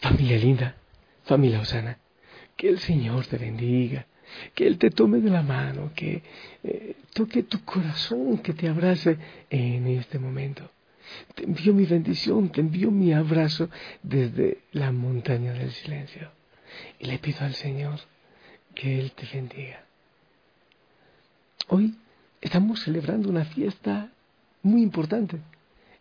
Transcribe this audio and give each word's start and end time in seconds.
Familia 0.00 0.38
linda, 0.38 0.76
familia 1.24 1.60
Osana, 1.60 1.98
que 2.56 2.68
el 2.68 2.78
Señor 2.78 3.26
te 3.26 3.36
bendiga, 3.36 4.06
que 4.54 4.66
Él 4.66 4.78
te 4.78 4.90
tome 4.90 5.20
de 5.20 5.30
la 5.30 5.42
mano, 5.42 5.92
que 5.94 6.22
eh, 6.62 6.96
toque 7.12 7.42
tu 7.42 7.64
corazón, 7.64 8.38
que 8.38 8.52
te 8.52 8.68
abrace 8.68 9.16
en 9.50 9.86
este 9.88 10.18
momento. 10.18 10.70
Te 11.34 11.44
envío 11.44 11.72
mi 11.72 11.86
bendición, 11.86 12.50
te 12.50 12.60
envío 12.60 12.90
mi 12.90 13.12
abrazo 13.12 13.70
desde 14.02 14.58
la 14.72 14.92
montaña 14.92 15.52
del 15.52 15.72
silencio. 15.72 16.30
Y 16.98 17.06
le 17.06 17.18
pido 17.18 17.40
al 17.40 17.54
Señor 17.54 17.98
que 18.74 19.00
Él 19.00 19.12
te 19.12 19.26
bendiga. 19.32 19.84
Hoy 21.68 21.94
estamos 22.40 22.80
celebrando 22.80 23.28
una 23.28 23.44
fiesta 23.44 24.10
muy 24.62 24.82
importante, 24.82 25.38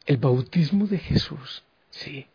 el 0.06 0.18
bautismo 0.18 0.88
de 0.88 0.98
Jesús. 1.00 1.64
Sí. 1.90 2.28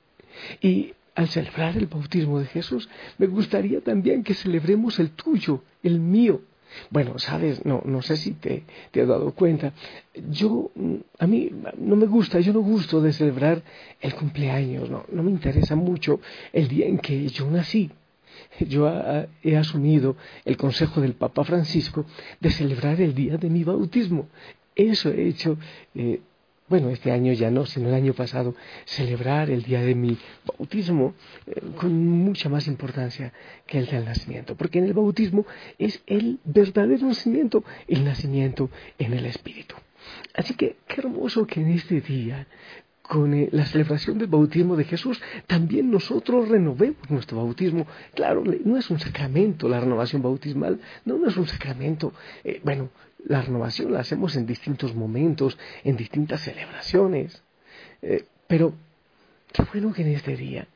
Y 0.60 0.94
al 1.14 1.28
celebrar 1.28 1.76
el 1.76 1.86
bautismo 1.86 2.38
de 2.40 2.46
Jesús, 2.46 2.88
me 3.18 3.26
gustaría 3.26 3.80
también 3.80 4.22
que 4.22 4.34
celebremos 4.34 4.98
el 4.98 5.10
tuyo, 5.10 5.62
el 5.82 6.00
mío. 6.00 6.42
Bueno, 6.90 7.18
sabes, 7.18 7.64
no, 7.66 7.82
no 7.84 8.00
sé 8.00 8.16
si 8.16 8.32
te, 8.32 8.64
te 8.90 9.02
has 9.02 9.08
dado 9.08 9.32
cuenta. 9.32 9.72
Yo, 10.30 10.70
a 11.18 11.26
mí 11.26 11.50
no 11.76 11.96
me 11.96 12.06
gusta, 12.06 12.40
yo 12.40 12.52
no 12.52 12.60
gusto 12.60 13.02
de 13.02 13.12
celebrar 13.12 13.62
el 14.00 14.14
cumpleaños, 14.14 14.88
no, 14.88 15.04
no 15.12 15.22
me 15.22 15.30
interesa 15.30 15.76
mucho 15.76 16.20
el 16.52 16.68
día 16.68 16.86
en 16.86 16.98
que 16.98 17.28
yo 17.28 17.50
nací. 17.50 17.90
Yo 18.60 18.90
he 19.42 19.56
asumido 19.56 20.16
el 20.44 20.56
consejo 20.56 21.00
del 21.00 21.14
Papa 21.14 21.44
Francisco 21.44 22.06
de 22.40 22.50
celebrar 22.50 23.00
el 23.00 23.14
día 23.14 23.36
de 23.36 23.50
mi 23.50 23.64
bautismo. 23.64 24.28
Eso 24.74 25.10
he 25.10 25.28
hecho 25.28 25.58
eh, 25.94 26.20
bueno, 26.72 26.88
este 26.88 27.12
año 27.12 27.34
ya 27.34 27.50
no, 27.50 27.66
sino 27.66 27.90
el 27.90 27.94
año 27.94 28.14
pasado, 28.14 28.54
celebrar 28.86 29.50
el 29.50 29.62
día 29.62 29.82
de 29.82 29.94
mi 29.94 30.16
bautismo 30.46 31.12
eh, 31.46 31.60
con 31.76 31.92
mucha 32.06 32.48
más 32.48 32.66
importancia 32.66 33.30
que 33.66 33.78
el 33.78 33.84
del 33.88 34.06
nacimiento, 34.06 34.56
porque 34.56 34.78
en 34.78 34.86
el 34.86 34.94
bautismo 34.94 35.44
es 35.78 36.02
el 36.06 36.38
verdadero 36.46 37.08
nacimiento, 37.08 37.62
el 37.88 38.04
nacimiento 38.04 38.70
en 38.98 39.12
el 39.12 39.26
Espíritu. 39.26 39.74
Así 40.32 40.54
que 40.54 40.76
qué 40.88 41.02
hermoso 41.02 41.46
que 41.46 41.60
en 41.60 41.72
este 41.72 42.00
día 42.00 42.46
con 43.02 43.34
eh, 43.34 43.50
la 43.52 43.66
celebración 43.66 44.16
del 44.16 44.28
bautismo 44.28 44.74
de 44.74 44.84
Jesús, 44.84 45.20
también 45.46 45.90
nosotros 45.90 46.48
renovemos 46.48 47.10
nuestro 47.10 47.36
bautismo. 47.36 47.86
Claro, 48.14 48.42
no 48.64 48.78
es 48.78 48.88
un 48.88 48.98
sacramento 48.98 49.68
la 49.68 49.80
renovación 49.80 50.22
bautismal, 50.22 50.80
no, 51.04 51.26
es 51.26 51.36
un 51.36 51.46
sacramento. 51.46 52.14
Eh, 52.44 52.62
bueno, 52.64 52.88
la 53.24 53.42
renovación 53.42 53.92
la 53.92 54.00
hacemos 54.00 54.36
en 54.36 54.46
distintos 54.46 54.94
momentos, 54.94 55.58
en 55.84 55.96
distintas 55.96 56.40
celebraciones. 56.42 57.42
Eh, 58.02 58.24
pero 58.46 58.74
qué 59.52 59.62
bueno 59.72 59.92
que 59.92 60.02
en 60.02 60.08
este 60.08 60.36
día 60.36 60.66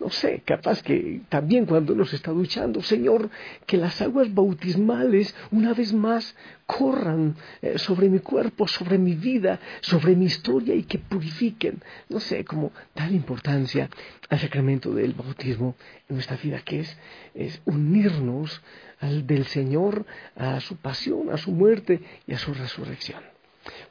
no 0.00 0.08
sé, 0.08 0.42
capaz 0.46 0.82
que 0.82 1.20
también 1.28 1.66
cuando 1.66 1.92
uno 1.92 2.06
se 2.06 2.16
está 2.16 2.30
duchando, 2.30 2.82
Señor, 2.82 3.28
que 3.66 3.76
las 3.76 4.00
aguas 4.00 4.32
bautismales 4.32 5.34
una 5.50 5.74
vez 5.74 5.92
más 5.92 6.34
corran 6.64 7.36
eh, 7.60 7.78
sobre 7.78 8.08
mi 8.08 8.20
cuerpo, 8.20 8.66
sobre 8.66 8.96
mi 8.96 9.14
vida, 9.14 9.60
sobre 9.82 10.16
mi 10.16 10.24
historia 10.24 10.74
y 10.74 10.84
que 10.84 10.98
purifiquen, 10.98 11.82
no 12.08 12.18
sé, 12.18 12.46
como 12.46 12.72
dar 12.94 13.12
importancia 13.12 13.90
al 14.30 14.38
sacramento 14.38 14.94
del 14.94 15.12
bautismo 15.12 15.76
en 16.08 16.16
nuestra 16.16 16.36
vida, 16.36 16.60
que 16.60 16.80
es, 16.80 16.96
es 17.34 17.60
unirnos 17.66 18.62
al 19.00 19.26
del 19.26 19.44
Señor 19.44 20.06
a 20.34 20.60
su 20.60 20.76
pasión, 20.76 21.30
a 21.30 21.36
su 21.36 21.52
muerte 21.52 22.00
y 22.26 22.32
a 22.32 22.38
su 22.38 22.54
resurrección. 22.54 23.22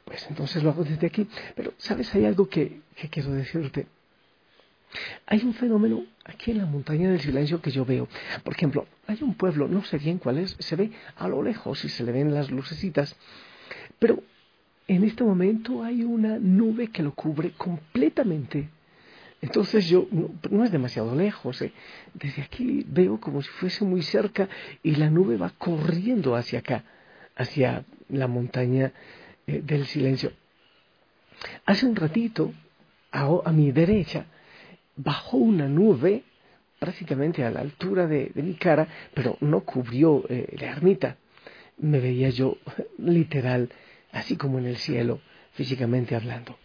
Pues 0.04 0.26
entonces 0.28 0.64
lo 0.64 0.70
hago 0.70 0.82
desde 0.82 1.06
aquí, 1.06 1.28
pero 1.54 1.72
sabes, 1.78 2.12
hay 2.16 2.24
algo 2.24 2.48
que, 2.48 2.80
que 2.96 3.08
quiero 3.08 3.30
decirte 3.30 3.86
hay 5.26 5.42
un 5.44 5.54
fenómeno 5.54 6.04
aquí 6.24 6.50
en 6.50 6.58
la 6.58 6.66
montaña 6.66 7.10
del 7.10 7.20
silencio 7.20 7.60
que 7.60 7.70
yo 7.70 7.84
veo. 7.84 8.08
Por 8.42 8.54
ejemplo, 8.54 8.86
hay 9.06 9.18
un 9.22 9.34
pueblo, 9.34 9.68
no 9.68 9.84
sé 9.84 9.98
bien 9.98 10.18
cuál 10.18 10.38
es, 10.38 10.56
se 10.58 10.76
ve 10.76 10.90
a 11.16 11.28
lo 11.28 11.42
lejos 11.42 11.84
y 11.84 11.88
se 11.88 12.04
le 12.04 12.12
ven 12.12 12.34
las 12.34 12.50
lucecitas, 12.50 13.16
pero 13.98 14.22
en 14.88 15.04
este 15.04 15.22
momento 15.22 15.84
hay 15.84 16.02
una 16.02 16.38
nube 16.38 16.88
que 16.88 17.02
lo 17.02 17.14
cubre 17.14 17.52
completamente. 17.52 18.68
Entonces 19.42 19.88
yo, 19.88 20.06
no, 20.50 20.64
es 20.64 20.72
demasiado 20.72 21.14
lejos, 21.14 21.62
¿eh? 21.62 21.72
desde 22.12 22.42
aquí 22.42 22.84
veo 22.86 23.18
como 23.20 23.40
si 23.40 23.48
fuese 23.48 23.84
muy 23.84 24.02
cerca 24.02 24.48
y 24.82 24.96
la 24.96 25.08
nube 25.08 25.36
va 25.36 25.50
corriendo 25.50 26.36
hacia 26.36 26.58
acá, 26.58 26.84
hacia 27.36 27.84
la 28.10 28.26
montaña 28.26 28.92
eh, 29.46 29.62
del 29.64 29.86
silencio. 29.86 30.32
Hace 31.64 31.86
un 31.86 31.96
ratito, 31.96 32.52
a 33.12 33.50
mi 33.52 33.72
derecha, 33.72 34.26
bajó 34.96 35.36
una 35.36 35.68
nube 35.68 36.24
prácticamente 36.78 37.44
a 37.44 37.50
la 37.50 37.60
altura 37.60 38.06
de, 38.06 38.32
mi 38.34 38.54
cara, 38.54 38.88
pero 39.14 39.36
no 39.40 39.60
cubrió 39.60 40.24
eh, 40.28 40.56
la 40.58 40.68
ermita. 40.68 41.16
Me 41.78 42.00
veía 42.00 42.30
yo 42.30 42.56
literal, 42.98 43.70
así 44.12 44.36
como 44.36 44.58
en 44.58 44.66
el 44.66 44.76
cielo, 44.76 45.20
físicamente 45.52 46.14
hablando. 46.16 46.56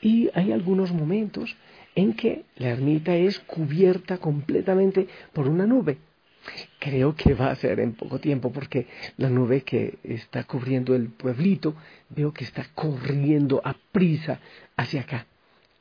Y 0.00 0.30
hay 0.34 0.52
algunos 0.52 0.92
momentos 0.92 1.56
en 1.94 2.14
que 2.14 2.44
la 2.56 2.68
ermita 2.68 3.16
es 3.16 3.40
cubierta 3.40 4.18
completamente 4.18 5.08
por 5.32 5.48
una 5.48 5.66
nube. 5.66 5.98
Creo 6.78 7.16
que 7.16 7.34
va 7.34 7.50
a 7.50 7.56
ser 7.56 7.80
en 7.80 7.94
poco 7.94 8.20
tiempo 8.20 8.52
porque 8.52 8.86
la 9.16 9.28
nube 9.28 9.62
que 9.62 9.98
está 10.04 10.44
cubriendo 10.44 10.94
el 10.94 11.08
pueblito 11.08 11.74
veo 12.08 12.32
que 12.32 12.44
está 12.44 12.64
corriendo 12.74 13.60
a 13.64 13.74
prisa 13.92 14.38
hacia 14.76 15.00
acá, 15.00 15.26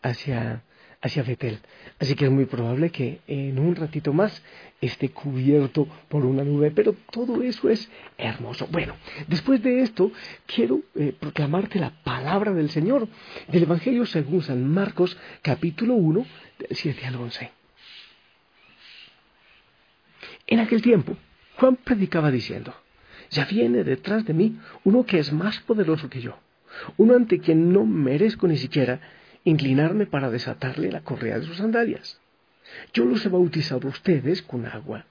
hacia 0.02 0.64
hacia 1.02 1.24
Betel. 1.24 1.60
Así 2.00 2.16
que 2.16 2.26
es 2.26 2.32
muy 2.32 2.46
probable 2.46 2.90
que 2.90 3.22
en 3.28 3.60
un 3.60 3.76
ratito 3.76 4.14
más 4.14 4.42
esté 4.82 5.10
cubierto 5.10 5.88
por 6.10 6.26
una 6.26 6.44
nube, 6.44 6.72
pero 6.72 6.96
todo 7.12 7.42
eso 7.42 7.70
es 7.70 7.90
hermoso. 8.18 8.68
Bueno, 8.72 8.96
después 9.28 9.62
de 9.64 9.82
esto, 9.82 10.12
quiero 10.46 10.82
eh, 10.96 11.14
proclamarte 11.18 11.80
la 11.80 11.92
palabra 12.04 12.54
del 12.54 12.70
Señor 12.70 13.08
del 13.48 13.64
Evangelio 13.64 14.06
según 14.06 14.42
San 14.42 14.68
Marcos, 14.68 15.18
capítulo 15.42 15.96
1, 15.96 16.26
del 16.60 16.78
7 16.78 17.06
al 17.06 17.16
11. 17.16 17.52
En 20.48 20.60
aquel 20.60 20.82
tiempo, 20.82 21.18
Juan 21.58 21.76
predicaba 21.76 22.32
diciendo, 22.32 22.74
ya 23.30 23.46
viene 23.46 23.84
detrás 23.84 24.26
de 24.26 24.34
mí 24.34 24.58
uno 24.84 25.06
que 25.06 25.20
es 25.20 25.34
más 25.34 25.60
poderoso 25.62 26.10
que 26.10 26.22
yo, 26.22 26.38
uno 26.98 27.16
ante 27.16 27.40
quien 27.40 27.74
no 27.74 27.86
merezco 27.86 28.48
ni 28.48 28.58
siquiera 28.58 29.00
inclinarme 29.44 30.06
para 30.06 30.30
desatarle 30.30 30.92
la 30.92 31.02
correa 31.02 31.40
de 31.40 31.46
sus 31.46 31.58
sandalias. 31.58 32.20
Yo 32.94 33.06
los 33.06 33.26
he 33.26 33.30
bautizado 33.30 33.88
a 33.88 33.92
ustedes 33.92 34.42
con 34.42 34.66
agua, 34.66 35.06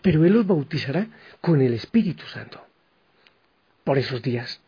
pero 0.00 0.24
Él 0.24 0.32
los 0.32 0.46
bautizará 0.46 1.08
con 1.40 1.60
el 1.60 1.74
Espíritu 1.74 2.24
Santo. 2.26 2.64
Por 3.84 3.98
esos 3.98 4.22
días 4.22 4.60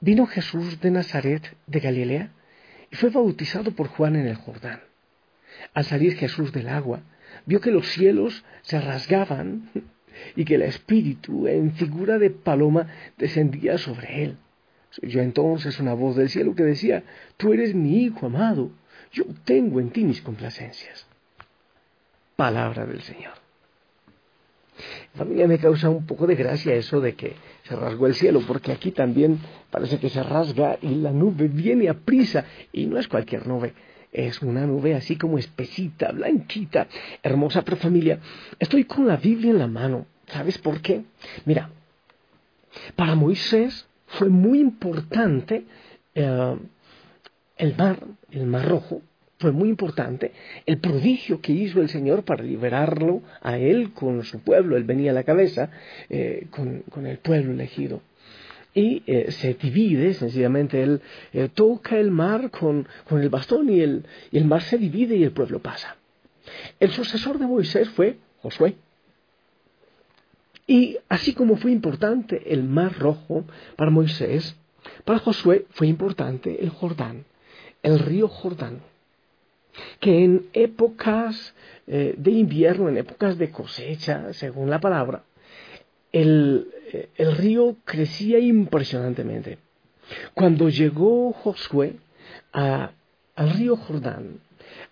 vino 0.00 0.26
Jesús 0.26 0.80
de 0.80 0.90
Nazaret 0.90 1.56
de 1.66 1.80
Galilea 1.80 2.30
y 2.90 2.96
fue 2.96 3.10
bautizado 3.10 3.72
por 3.72 3.88
Juan 3.88 4.16
en 4.16 4.26
el 4.26 4.36
Jordán. 4.36 4.80
Al 5.74 5.84
salir 5.84 6.16
Jesús 6.16 6.52
del 6.52 6.68
agua, 6.68 7.00
vio 7.46 7.60
que 7.60 7.70
los 7.70 7.88
cielos 7.88 8.44
se 8.62 8.80
rasgaban 8.80 9.70
y 10.36 10.44
que 10.44 10.54
el 10.54 10.62
Espíritu, 10.62 11.46
en 11.46 11.72
figura 11.74 12.18
de 12.18 12.30
paloma, 12.30 12.86
descendía 13.16 13.78
sobre 13.78 14.24
él. 14.24 14.36
Yo 15.02 15.20
entonces 15.20 15.78
una 15.78 15.94
voz 15.94 16.16
del 16.16 16.28
cielo 16.28 16.54
que 16.54 16.64
decía, 16.64 17.04
tú 17.36 17.52
eres 17.52 17.74
mi 17.74 18.02
hijo 18.02 18.26
amado, 18.26 18.70
yo 19.12 19.24
tengo 19.44 19.80
en 19.80 19.90
ti 19.90 20.04
mis 20.04 20.20
complacencias. 20.22 21.06
Palabra 22.36 22.86
del 22.86 23.02
Señor. 23.02 23.34
Familia, 25.14 25.48
me 25.48 25.58
causa 25.58 25.90
un 25.90 26.06
poco 26.06 26.26
de 26.26 26.36
gracia 26.36 26.74
eso 26.74 27.00
de 27.00 27.14
que 27.14 27.34
se 27.64 27.74
rasgó 27.74 28.06
el 28.06 28.14
cielo, 28.14 28.42
porque 28.46 28.70
aquí 28.70 28.92
también 28.92 29.38
parece 29.70 29.98
que 29.98 30.08
se 30.08 30.22
rasga 30.22 30.78
y 30.80 30.94
la 30.96 31.10
nube 31.10 31.48
viene 31.48 31.88
a 31.88 31.94
prisa, 31.94 32.44
y 32.72 32.86
no 32.86 32.98
es 32.98 33.08
cualquier 33.08 33.46
nube, 33.46 33.74
es 34.12 34.40
una 34.42 34.66
nube 34.66 34.94
así 34.94 35.16
como 35.16 35.38
espesita, 35.38 36.12
blanquita, 36.12 36.86
hermosa, 37.22 37.62
pero 37.62 37.76
familia, 37.76 38.20
estoy 38.58 38.84
con 38.84 39.06
la 39.06 39.16
Biblia 39.16 39.50
en 39.50 39.58
la 39.58 39.66
mano. 39.66 40.06
¿Sabes 40.26 40.58
por 40.58 40.80
qué? 40.80 41.04
Mira, 41.44 41.70
para 42.94 43.14
Moisés 43.14 43.88
fue 44.08 44.28
muy 44.28 44.60
importante 44.60 45.64
eh, 46.14 46.56
el 47.56 47.76
mar, 47.76 47.98
el 48.30 48.46
mar 48.46 48.68
rojo, 48.68 49.02
fue 49.38 49.52
muy 49.52 49.68
importante 49.68 50.32
el 50.66 50.78
prodigio 50.78 51.40
que 51.40 51.52
hizo 51.52 51.80
el 51.80 51.88
Señor 51.88 52.24
para 52.24 52.42
liberarlo 52.42 53.22
a 53.40 53.56
él 53.56 53.92
con 53.92 54.24
su 54.24 54.40
pueblo. 54.40 54.76
Él 54.76 54.84
venía 54.84 55.12
a 55.12 55.14
la 55.14 55.22
cabeza 55.22 55.70
eh, 56.10 56.46
con, 56.50 57.06
el 57.06 57.18
pueblo 57.18 57.52
elegido. 57.52 58.02
Y 58.74 59.02
eh, 59.06 59.30
se 59.30 59.54
divide, 59.54 60.14
sencillamente 60.14 60.82
él 60.82 61.00
toca 61.54 61.98
el 61.98 62.10
mar 62.10 62.50
con, 62.50 62.86
el 63.10 63.28
bastón 63.28 63.70
y 63.70 63.80
el, 63.80 64.04
y 64.30 64.38
el 64.38 64.44
mar 64.44 64.62
se 64.62 64.76
divide 64.76 65.16
y 65.16 65.22
el 65.22 65.32
pueblo 65.32 65.60
pasa. 65.60 65.96
El 66.80 66.90
sucesor 66.90 67.38
de 67.38 67.46
Moisés 67.46 67.88
fue 67.90 68.16
Josué. 68.42 68.76
Y 70.68 70.98
así 71.08 71.32
como 71.32 71.56
fue 71.56 71.72
importante 71.72 72.52
el 72.52 72.62
Mar 72.62 72.96
Rojo 72.98 73.44
para 73.74 73.90
Moisés, 73.90 74.54
para 75.04 75.18
Josué 75.18 75.66
fue 75.70 75.88
importante 75.88 76.62
el 76.62 76.70
Jordán, 76.70 77.24
el 77.82 77.98
río 77.98 78.28
Jordán. 78.28 78.82
que 80.00 80.24
en 80.24 80.46
épocas 80.52 81.54
eh, 81.86 82.14
de 82.16 82.30
invierno, 82.30 82.88
en 82.88 82.98
épocas 82.98 83.38
de 83.38 83.50
cosecha, 83.50 84.32
según 84.32 84.70
la 84.70 84.80
palabra, 84.80 85.24
el, 86.12 86.68
eh, 86.92 87.08
el 87.16 87.36
río 87.36 87.76
crecía 87.84 88.38
impresionantemente. 88.38 89.58
Cuando 90.34 90.68
llegó 90.68 91.32
Josué 91.32 91.96
a, 92.52 92.92
al 93.36 93.50
río 93.50 93.76
Jordán, 93.76 94.40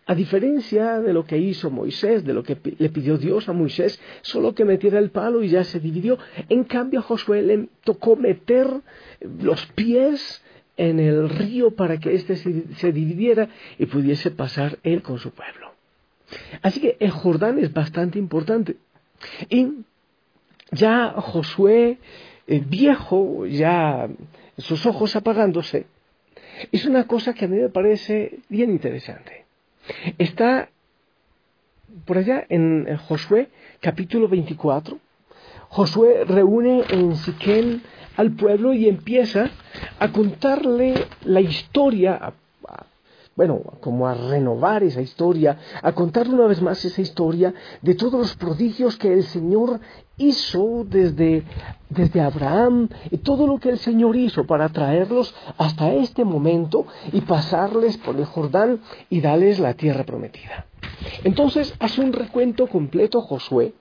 a 0.06 0.14
diferencia 0.14 1.00
de 1.00 1.12
lo 1.12 1.24
que 1.24 1.38
hizo 1.38 1.70
Moisés, 1.70 2.24
de 2.24 2.32
lo 2.32 2.42
que 2.42 2.56
le 2.78 2.88
pidió 2.90 3.18
Dios 3.18 3.48
a 3.48 3.52
Moisés, 3.52 4.00
solo 4.22 4.54
que 4.54 4.64
metiera 4.64 4.98
el 4.98 5.10
palo 5.10 5.42
y 5.42 5.48
ya 5.48 5.64
se 5.64 5.80
dividió. 5.80 6.18
En 6.48 6.64
cambio 6.64 7.00
a 7.00 7.02
Josué 7.02 7.42
le 7.42 7.68
tocó 7.82 8.14
meter 8.16 8.68
los 9.20 9.66
pies 9.66 10.42
en 10.76 11.00
el 11.00 11.28
río 11.28 11.72
para 11.72 11.98
que 11.98 12.14
éste 12.14 12.36
se, 12.36 12.92
dividiera 12.92 13.48
y 13.78 13.86
pudiese 13.86 14.30
pasar 14.30 14.78
él 14.82 15.02
con 15.02 15.18
su 15.18 15.30
pueblo. 15.30 15.72
Así 16.62 16.80
que 16.80 16.96
el 17.00 17.10
Jordán 17.10 17.58
es 17.58 17.72
bastante 17.72 18.18
importante. 18.18 18.76
Y 19.48 19.68
ya 20.70 21.14
Josué, 21.16 21.98
eh, 22.46 22.62
viejo, 22.66 23.46
ya 23.46 24.08
sus 24.58 24.86
ojos 24.86 25.16
apagándose, 25.16 25.86
es 26.72 26.84
una 26.86 27.06
cosa 27.06 27.34
que 27.34 27.44
a 27.44 27.48
mí 27.48 27.56
me 27.56 27.68
parece 27.68 28.38
bien 28.48 28.70
interesante. 28.70 29.45
Está 30.18 30.68
por 32.04 32.18
allá 32.18 32.44
en 32.48 32.96
Josué 33.08 33.48
capítulo 33.80 34.28
24. 34.28 34.98
Josué 35.68 36.24
reúne 36.24 36.84
en 36.90 37.16
Siquén 37.16 37.82
al 38.16 38.32
pueblo 38.32 38.72
y 38.72 38.88
empieza 38.88 39.50
a 39.98 40.12
contarle 40.12 41.06
la 41.24 41.40
historia, 41.40 42.32
bueno, 43.34 43.60
como 43.80 44.06
a 44.06 44.14
renovar 44.14 44.82
esa 44.82 45.02
historia, 45.02 45.58
a 45.82 45.92
contarle 45.92 46.34
una 46.34 46.46
vez 46.46 46.62
más 46.62 46.84
esa 46.84 47.00
historia 47.00 47.52
de 47.82 47.94
todos 47.94 48.14
los 48.14 48.36
prodigios 48.36 48.96
que 48.96 49.12
el 49.12 49.24
Señor 49.24 49.80
hizo 50.18 50.84
desde, 50.84 51.44
desde 51.90 52.20
Abraham 52.20 52.88
y 53.10 53.18
todo 53.18 53.46
lo 53.46 53.58
que 53.58 53.70
el 53.70 53.78
Señor 53.78 54.16
hizo 54.16 54.46
para 54.46 54.68
traerlos 54.70 55.34
hasta 55.58 55.92
este 55.92 56.24
momento 56.24 56.86
y 57.12 57.20
pasarles 57.20 57.96
por 57.98 58.16
el 58.16 58.24
Jordán 58.24 58.80
y 59.10 59.20
darles 59.20 59.58
la 59.58 59.74
tierra 59.74 60.04
prometida. 60.04 60.66
Entonces 61.24 61.74
hace 61.78 62.00
un 62.00 62.12
recuento 62.12 62.66
completo 62.66 63.20
Josué 63.20 63.74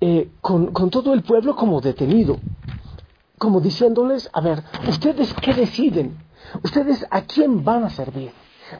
eh, 0.00 0.30
con, 0.40 0.72
con 0.72 0.88
todo 0.90 1.12
el 1.12 1.22
pueblo 1.22 1.54
como 1.56 1.80
detenido, 1.80 2.38
como 3.38 3.60
diciéndoles, 3.60 4.30
a 4.32 4.40
ver, 4.40 4.62
ustedes 4.88 5.34
qué 5.34 5.52
deciden, 5.52 6.16
ustedes 6.62 7.06
a 7.10 7.22
quién 7.22 7.64
van 7.64 7.84
a 7.84 7.90
servir. 7.90 8.32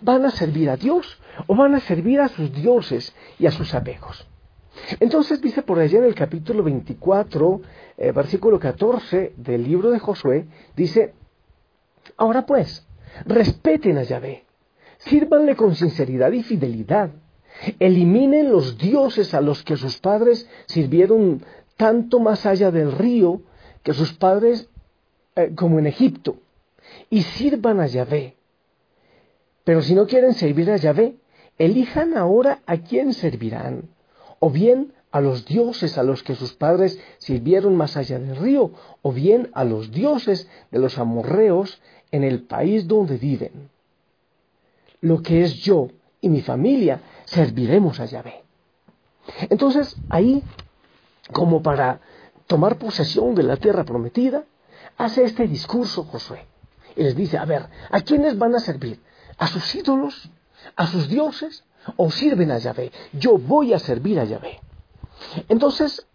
¿Van 0.02 0.24
a 0.24 0.30
servir 0.30 0.70
a 0.70 0.76
Dios 0.76 1.18
o 1.48 1.56
van 1.56 1.74
a 1.74 1.80
servir 1.80 2.20
a 2.20 2.28
sus 2.28 2.52
dioses 2.52 3.12
y 3.40 3.46
a 3.46 3.50
sus 3.50 3.74
apegos? 3.74 4.24
Entonces 5.00 5.40
dice 5.40 5.62
por 5.62 5.78
allá 5.78 5.98
en 5.98 6.04
el 6.04 6.14
capítulo 6.14 6.62
24, 6.62 7.60
eh, 7.96 8.12
versículo 8.12 8.58
14 8.58 9.34
del 9.36 9.64
libro 9.64 9.90
de 9.90 9.98
Josué, 9.98 10.46
dice, 10.76 11.14
ahora 12.16 12.46
pues, 12.46 12.86
respeten 13.26 13.98
a 13.98 14.02
Yahvé, 14.02 14.44
sírvanle 14.98 15.56
con 15.56 15.74
sinceridad 15.74 16.32
y 16.32 16.42
fidelidad, 16.42 17.10
eliminen 17.78 18.50
los 18.50 18.78
dioses 18.78 19.34
a 19.34 19.40
los 19.40 19.62
que 19.64 19.76
sus 19.76 19.98
padres 19.98 20.48
sirvieron 20.66 21.44
tanto 21.76 22.20
más 22.20 22.46
allá 22.46 22.70
del 22.70 22.92
río 22.92 23.42
que 23.82 23.92
sus 23.92 24.12
padres 24.12 24.68
eh, 25.36 25.52
como 25.54 25.78
en 25.78 25.86
Egipto, 25.86 26.36
y 27.08 27.22
sirvan 27.22 27.80
a 27.80 27.86
Yahvé. 27.86 28.36
Pero 29.64 29.82
si 29.82 29.94
no 29.94 30.06
quieren 30.06 30.34
servir 30.34 30.70
a 30.70 30.76
Yahvé, 30.76 31.16
elijan 31.58 32.16
ahora 32.16 32.60
a 32.66 32.78
quién 32.78 33.12
servirán 33.12 33.88
o 34.40 34.50
bien 34.50 34.92
a 35.12 35.20
los 35.20 35.44
dioses 35.44 35.98
a 35.98 36.02
los 36.02 36.22
que 36.22 36.34
sus 36.34 36.52
padres 36.54 36.98
sirvieron 37.18 37.76
más 37.76 37.96
allá 37.96 38.18
del 38.18 38.36
río, 38.36 38.72
o 39.02 39.12
bien 39.12 39.50
a 39.54 39.64
los 39.64 39.90
dioses 39.90 40.48
de 40.70 40.78
los 40.78 40.98
amorreos 40.98 41.80
en 42.10 42.24
el 42.24 42.42
país 42.42 42.88
donde 42.88 43.16
viven. 43.16 43.70
Lo 45.00 45.22
que 45.22 45.42
es 45.42 45.54
yo 45.54 45.88
y 46.20 46.28
mi 46.28 46.42
familia 46.42 47.00
serviremos 47.24 48.00
a 48.00 48.06
Yahvé. 48.06 48.42
Entonces, 49.48 49.96
ahí, 50.08 50.42
como 51.32 51.62
para 51.62 52.00
tomar 52.46 52.78
posesión 52.78 53.34
de 53.34 53.42
la 53.42 53.56
tierra 53.56 53.84
prometida, 53.84 54.44
hace 54.96 55.24
este 55.24 55.46
discurso 55.46 56.04
Josué. 56.04 56.46
Y 56.96 57.02
les 57.02 57.16
dice, 57.16 57.38
a 57.38 57.44
ver, 57.44 57.68
¿a 57.90 58.00
quiénes 58.00 58.36
van 58.38 58.54
a 58.54 58.60
servir? 58.60 59.00
¿A 59.38 59.46
sus 59.46 59.74
ídolos? 59.74 60.30
¿A 60.76 60.86
sus 60.86 61.08
dioses? 61.08 61.64
O 61.96 62.10
sirven 62.10 62.50
a 62.50 62.58
Yahvé. 62.58 62.92
Yo 63.12 63.38
voy 63.38 63.72
a 63.72 63.78
servir 63.78 64.18
a 64.20 64.24
Yahvé. 64.24 64.60
Entonces 65.48 66.06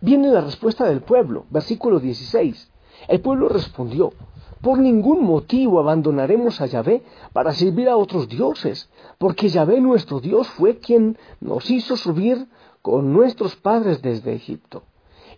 viene 0.00 0.28
la 0.28 0.40
respuesta 0.40 0.84
del 0.84 1.00
pueblo, 1.00 1.46
versículo 1.50 2.00
16. 2.00 2.70
El 3.08 3.20
pueblo 3.20 3.48
respondió, 3.48 4.12
por 4.60 4.78
ningún 4.78 5.24
motivo 5.24 5.80
abandonaremos 5.80 6.60
a 6.60 6.66
Yahvé 6.66 7.02
para 7.32 7.52
servir 7.52 7.88
a 7.88 7.96
otros 7.96 8.28
dioses, 8.28 8.88
porque 9.18 9.48
Yahvé 9.48 9.80
nuestro 9.80 10.20
Dios 10.20 10.48
fue 10.50 10.78
quien 10.78 11.18
nos 11.40 11.68
hizo 11.70 11.96
subir 11.96 12.46
con 12.80 13.12
nuestros 13.12 13.56
padres 13.56 14.02
desde 14.02 14.34
Egipto 14.34 14.84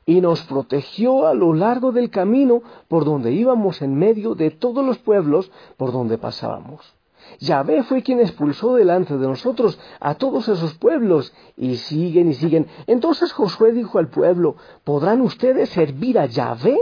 y 0.07 0.21
nos 0.21 0.43
protegió 0.43 1.27
a 1.27 1.35
lo 1.35 1.55
largo 1.55 1.93
del 1.93 2.11
camino 2.11 2.63
por 2.89 3.05
donde 3.05 3.33
íbamos 3.33 3.81
en 3.81 3.95
medio 3.95 4.35
de 4.35 4.51
todos 4.51 4.85
los 4.85 4.99
pueblos 4.99 5.51
por 5.77 5.93
donde 5.93 6.19
pasábamos. 6.19 6.95
Yahvé 7.41 7.83
fue 7.83 8.03
quien 8.03 8.21
expulsó 8.21 8.75
delante 8.75 9.17
de 9.17 9.27
nosotros 9.27 9.79
a 10.01 10.15
todos 10.15 10.49
esos 10.49 10.75
pueblos 10.75 11.33
y 11.57 11.77
siguen 11.77 12.31
y 12.31 12.35
siguen. 12.35 12.67
Entonces 12.87 13.33
Josué 13.33 13.73
dijo 13.73 13.99
al 13.99 14.09
pueblo, 14.09 14.57
¿podrán 14.85 15.21
ustedes 15.21 15.71
servir 15.71 16.19
a 16.19 16.27
Yahvé? 16.27 16.79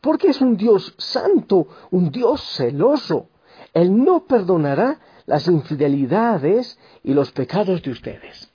Porque 0.00 0.28
es 0.28 0.40
un 0.40 0.56
Dios 0.56 0.94
santo, 0.98 1.68
un 1.90 2.10
Dios 2.10 2.40
celoso. 2.42 3.28
Él 3.72 4.04
no 4.04 4.24
perdonará 4.24 5.00
las 5.26 5.46
infidelidades 5.48 6.78
y 7.02 7.14
los 7.14 7.32
pecados 7.32 7.82
de 7.82 7.90
ustedes. 7.90 8.50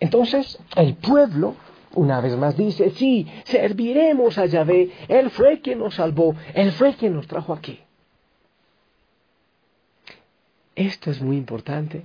Entonces 0.00 0.58
el 0.76 0.94
pueblo 0.96 1.54
una 1.96 2.20
vez 2.20 2.36
más 2.36 2.56
dice, 2.56 2.90
sí, 2.90 3.26
serviremos 3.44 4.38
a 4.38 4.46
Yahvé. 4.46 4.90
Él 5.08 5.30
fue 5.30 5.60
quien 5.60 5.78
nos 5.78 5.94
salvó, 5.94 6.34
Él 6.54 6.70
fue 6.72 6.94
quien 6.94 7.14
nos 7.14 7.26
trajo 7.26 7.52
aquí. 7.52 7.80
Esto 10.76 11.10
es 11.10 11.20
muy 11.20 11.36
importante 11.36 12.04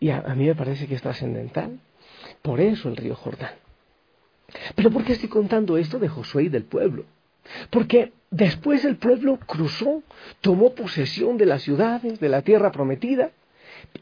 y 0.00 0.10
a, 0.10 0.20
mí 0.36 0.46
me 0.46 0.54
parece 0.54 0.86
que 0.86 0.94
es 0.94 1.02
trascendental. 1.02 1.80
Por 2.42 2.60
eso 2.60 2.88
el 2.88 2.96
río 2.96 3.16
Jordán. 3.16 3.54
Pero 4.74 4.90
¿por 4.90 5.04
qué 5.04 5.12
estoy 5.12 5.28
contando 5.28 5.76
esto 5.76 5.98
de 5.98 6.08
Josué 6.08 6.44
y 6.44 6.48
del 6.48 6.64
pueblo? 6.64 7.04
Porque 7.70 8.12
después 8.30 8.84
el 8.84 8.96
pueblo 8.96 9.38
cruzó, 9.38 10.02
tomó 10.40 10.74
posesión 10.74 11.38
de 11.38 11.46
las 11.46 11.62
ciudades, 11.62 12.20
de 12.20 12.28
la 12.28 12.42
tierra 12.42 12.70
prometida, 12.70 13.30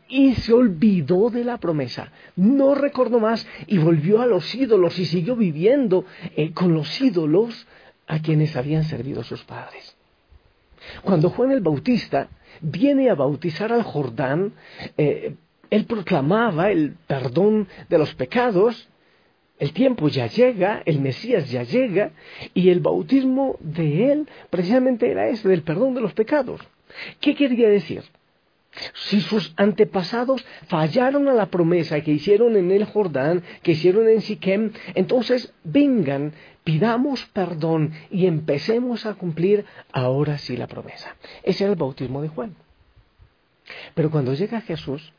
y 0.09 0.35
se 0.35 0.53
olvidó 0.53 1.31
de 1.31 1.45
la 1.45 1.59
promesa, 1.59 2.11
no 2.35 2.75
recordó 2.75 3.21
más 3.21 3.47
y 3.67 3.79
volvió 3.79 4.21
a 4.21 4.27
los 4.27 4.55
ídolos 4.55 4.99
y 4.99 5.07
siguió 5.07 5.37
viviendo 5.37 6.05
eh, 6.37 6.53
con 6.53 6.75
los 6.75 7.01
ídolos 7.01 7.67
a 8.07 8.21
quienes 8.21 8.57
habían 8.57 8.85
servido 8.85 9.23
sus 9.23 9.45
padres. 9.45 9.97
Cuando 11.03 11.31
Juan 11.31 11.51
el 11.51 11.61
Bautista 11.61 12.29
viene 12.61 13.11
a 13.11 13.15
bautizar 13.15 13.73
al 13.73 13.83
Jordán, 13.83 14.53
eh, 14.97 15.35
él 15.71 15.85
proclamaba 15.87 16.71
el 16.71 16.95
perdón 17.07 17.69
de 17.89 17.99
los 17.99 18.15
pecados, 18.15 18.89
el 19.59 19.73
tiempo 19.73 20.09
ya 20.09 20.27
llega, 20.27 20.83
el 20.85 21.01
Mesías 21.01 21.51
ya 21.51 21.63
llega, 21.63 22.13
y 22.55 22.69
el 22.69 22.81
bautismo 22.81 23.57
de 23.61 24.13
él 24.13 24.29
precisamente 24.51 25.11
era 25.11 25.29
ese, 25.29 25.49
del 25.49 25.63
perdón 25.63 25.95
de 25.95 26.03
los 26.03 26.13
pecados. 26.13 26.61
¿Qué 27.21 27.35
quería 27.35 27.69
decir? 27.69 28.03
Si 28.95 29.21
sus 29.21 29.53
antepasados 29.57 30.45
fallaron 30.69 31.29
a 31.29 31.33
la 31.33 31.47
promesa 31.47 32.01
que 32.01 32.13
hicieron 32.13 32.57
en 32.57 32.71
el 32.71 32.85
Jordán, 32.85 33.43
que 33.63 33.73
hicieron 33.73 34.09
en 34.09 34.21
Siquem, 34.21 34.73
entonces 34.95 35.53
vengan, 35.65 36.33
pidamos 36.65 37.25
perdón 37.27 37.93
y 38.11 38.27
empecemos 38.27 39.07
a 39.07 39.15
cumplir 39.15 39.65
ahora 39.93 40.39
sí 40.39 40.57
la 40.57 40.67
promesa. 40.67 41.17
Ese 41.43 41.65
era 41.65 41.73
el 41.73 41.79
bautismo 41.79 42.23
de 42.23 42.29
Juan. 42.29 42.55
Pero 43.95 44.11
cuando 44.11 44.35
llega 44.35 44.61
Jesús, 44.61 45.13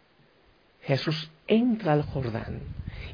Jesús 0.82 1.30
entra 1.48 1.94
al 1.94 2.04
Jordán 2.04 2.62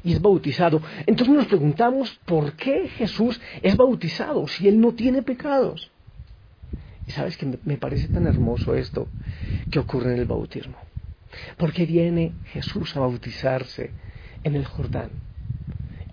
y 0.02 0.12
es 0.12 0.20
bautizado. 0.20 0.80
Entonces 1.06 1.34
nos 1.34 1.46
preguntamos 1.46 2.20
por 2.24 2.52
qué 2.52 2.88
Jesús 2.88 3.40
es 3.62 3.76
bautizado 3.76 4.46
si 4.46 4.68
él 4.68 4.80
no 4.80 4.92
tiene 4.92 5.22
pecados. 5.22 5.90
Y 7.06 7.12
sabes 7.12 7.36
que 7.36 7.58
me 7.64 7.76
parece 7.76 8.08
tan 8.08 8.26
hermoso 8.26 8.74
esto 8.74 9.08
que 9.70 9.78
ocurre 9.78 10.14
en 10.14 10.20
el 10.20 10.26
bautismo. 10.26 10.76
Porque 11.56 11.84
viene 11.84 12.32
Jesús 12.46 12.96
a 12.96 13.00
bautizarse 13.00 13.90
en 14.42 14.54
el 14.54 14.64
Jordán. 14.64 15.10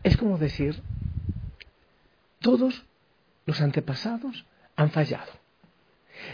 Es 0.04 0.18
como 0.18 0.38
decir, 0.38 0.82
todos 2.40 2.84
los 3.46 3.62
antepasados 3.62 4.46
han 4.76 4.92
fallado. 4.92 5.32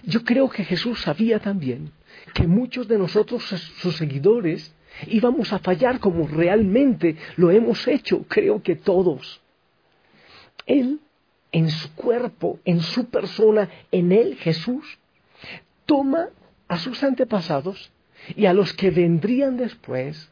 Yo 0.03 0.23
creo 0.23 0.49
que 0.49 0.63
Jesús 0.63 1.01
sabía 1.01 1.39
también 1.39 1.91
que 2.33 2.47
muchos 2.47 2.87
de 2.87 2.97
nosotros, 2.97 3.43
sus 3.43 3.95
seguidores, 3.97 4.73
íbamos 5.07 5.53
a 5.53 5.59
fallar 5.59 5.99
como 5.99 6.27
realmente 6.27 7.17
lo 7.35 7.51
hemos 7.51 7.87
hecho, 7.87 8.25
creo 8.27 8.61
que 8.61 8.75
todos. 8.75 9.41
Él, 10.65 10.99
en 11.57 11.71
su 11.71 11.91
cuerpo, 11.95 12.59
en 12.65 12.81
su 12.81 13.05
persona, 13.05 13.67
en 13.91 14.11
Él, 14.11 14.35
Jesús, 14.35 14.99
toma 15.87 16.29
a 16.67 16.77
sus 16.77 17.01
antepasados 17.01 17.91
y 18.35 18.45
a 18.45 18.53
los 18.53 18.73
que 18.73 18.91
vendrían 18.91 19.57
después 19.57 20.29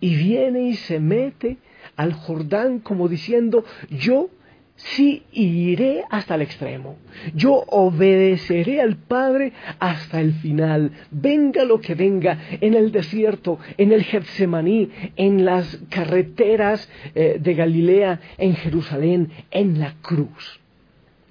y 0.00 0.16
viene 0.16 0.62
y 0.62 0.74
se 0.74 0.98
mete 0.98 1.58
al 1.94 2.12
Jordán 2.12 2.80
como 2.80 3.06
diciendo, 3.06 3.64
yo 3.88 4.30
sí 4.78 5.24
iré 5.32 6.04
hasta 6.08 6.36
el 6.36 6.42
extremo. 6.42 6.96
Yo 7.34 7.64
obedeceré 7.68 8.80
al 8.80 8.96
Padre 8.96 9.52
hasta 9.78 10.20
el 10.20 10.32
final. 10.34 10.92
Venga 11.10 11.64
lo 11.64 11.80
que 11.80 11.94
venga, 11.94 12.38
en 12.60 12.74
el 12.74 12.92
desierto, 12.92 13.58
en 13.76 13.92
el 13.92 14.04
Getsemaní, 14.04 14.90
en 15.16 15.44
las 15.44 15.78
carreteras 15.90 16.88
eh, 17.14 17.38
de 17.40 17.54
Galilea, 17.54 18.20
en 18.38 18.54
Jerusalén, 18.54 19.30
en 19.50 19.80
la 19.80 19.94
cruz. 20.00 20.60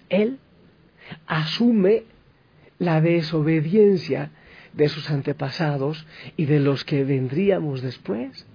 Él 0.10 0.40
asume 1.26 2.04
la 2.80 3.02
desobediencia 3.02 4.32
de 4.74 4.90
sus 4.90 5.10
antepasados 5.10 6.06
y 6.36 6.46
de 6.46 6.60
los 6.60 6.84
que 6.84 7.04
vendríamos 7.04 7.82
después 7.82 8.46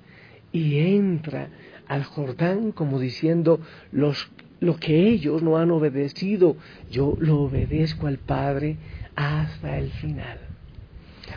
y 0.53 0.79
entra 0.79 1.49
al 1.89 2.05
Jordán 2.05 2.73
como 2.73 3.01
diciendo 3.01 3.61
los 3.91 4.31
lo 4.62 4.76
que 4.76 5.09
ellos 5.09 5.42
no 5.42 5.59
han 5.59 5.73
obedecido, 5.73 6.57
yo 6.88 7.16
lo 7.19 7.40
obedezco 7.40 8.07
al 8.07 8.19
Padre 8.19 8.76
hasta 9.16 9.76
el 9.76 9.90
final. 9.90 10.38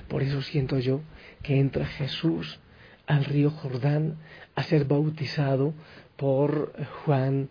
Por 0.07 0.21
eso 0.21 0.43
siento 0.43 0.77
yo 0.77 1.01
que 1.41 1.59
entra 1.59 1.87
Jesús 1.87 2.59
al 3.07 3.25
río 3.25 3.49
Jordán 3.49 4.17
a 4.53 4.61
ser 4.61 4.85
bautizado 4.85 5.73
por 6.17 6.73
Juan 7.03 7.49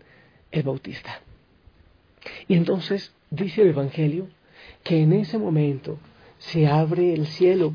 el 0.49 0.63
Bautista. 0.63 1.19
Y 2.47 2.55
entonces 2.55 3.13
dice 3.29 3.63
el 3.63 3.69
Evangelio 3.69 4.29
que 4.81 5.01
en 5.01 5.11
ese 5.11 5.37
momento 5.37 5.99
se 6.37 6.67
abre 6.67 7.13
el 7.13 7.27
cielo 7.27 7.73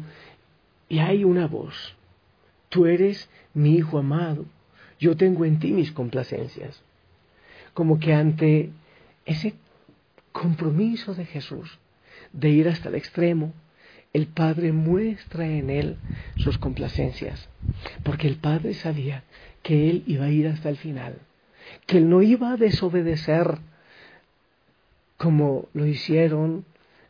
y 0.88 1.00
hay 1.00 1.24
una 1.24 1.46
voz. 1.46 1.94
Tú 2.70 2.86
eres 2.86 3.28
mi 3.52 3.74
Hijo 3.74 3.98
amado, 3.98 4.46
yo 4.98 5.18
tengo 5.18 5.44
en 5.44 5.58
ti 5.58 5.72
mis 5.72 5.92
complacencias 5.92 6.82
como 7.74 7.98
que 7.98 8.14
ante 8.14 8.70
ese 9.26 9.54
compromiso 10.32 11.14
de 11.14 11.24
Jesús 11.24 11.78
de 12.32 12.50
ir 12.50 12.68
hasta 12.68 12.88
el 12.88 12.94
extremo, 12.94 13.52
el 14.12 14.26
Padre 14.26 14.72
muestra 14.72 15.46
en 15.46 15.70
él 15.70 15.96
sus 16.36 16.58
complacencias, 16.58 17.48
porque 18.02 18.26
el 18.26 18.36
Padre 18.36 18.74
sabía 18.74 19.24
que 19.62 19.90
él 19.90 20.02
iba 20.06 20.26
a 20.26 20.30
ir 20.30 20.48
hasta 20.48 20.68
el 20.68 20.76
final, 20.76 21.18
que 21.86 21.98
él 21.98 22.08
no 22.08 22.22
iba 22.22 22.52
a 22.52 22.56
desobedecer 22.56 23.58
como 25.16 25.68
lo 25.74 25.86
hicieron 25.86 26.64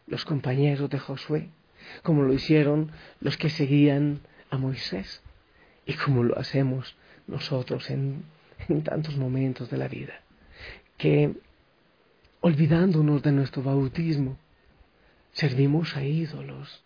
los 0.06 0.24
compañeros 0.24 0.90
de 0.90 0.98
Josué, 0.98 1.48
como 2.02 2.22
lo 2.22 2.32
hicieron 2.32 2.90
los 3.20 3.36
que 3.36 3.48
seguían 3.48 4.20
a 4.50 4.58
Moisés 4.58 5.22
y 5.86 5.94
como 5.94 6.24
lo 6.24 6.38
hacemos 6.38 6.96
nosotros 7.26 7.88
en, 7.90 8.24
en 8.68 8.82
tantos 8.82 9.16
momentos 9.16 9.70
de 9.70 9.78
la 9.78 9.88
vida 9.88 10.20
que 11.00 11.32
olvidándonos 12.42 13.22
de 13.22 13.32
nuestro 13.32 13.62
bautismo, 13.62 14.36
servimos 15.32 15.96
a 15.96 16.04
ídolos. 16.04 16.82